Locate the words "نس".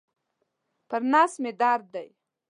1.11-1.31